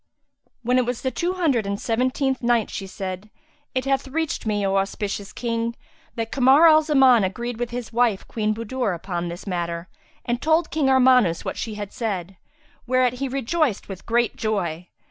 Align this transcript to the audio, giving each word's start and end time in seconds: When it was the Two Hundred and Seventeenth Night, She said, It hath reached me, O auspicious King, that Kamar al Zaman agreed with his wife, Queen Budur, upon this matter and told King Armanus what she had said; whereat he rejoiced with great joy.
When 0.63 0.79
it 0.79 0.85
was 0.87 1.03
the 1.03 1.11
Two 1.11 1.33
Hundred 1.33 1.67
and 1.67 1.79
Seventeenth 1.79 2.41
Night, 2.41 2.71
She 2.71 2.87
said, 2.87 3.29
It 3.75 3.85
hath 3.85 4.07
reached 4.07 4.47
me, 4.47 4.65
O 4.65 4.77
auspicious 4.77 5.31
King, 5.31 5.75
that 6.15 6.31
Kamar 6.31 6.67
al 6.67 6.81
Zaman 6.81 7.23
agreed 7.23 7.59
with 7.59 7.69
his 7.69 7.93
wife, 7.93 8.27
Queen 8.27 8.51
Budur, 8.55 8.95
upon 8.95 9.27
this 9.27 9.45
matter 9.45 9.89
and 10.25 10.41
told 10.41 10.71
King 10.71 10.89
Armanus 10.89 11.45
what 11.45 11.55
she 11.55 11.75
had 11.75 11.93
said; 11.93 12.35
whereat 12.87 13.19
he 13.21 13.27
rejoiced 13.27 13.87
with 13.89 14.07
great 14.07 14.35
joy. 14.35 14.87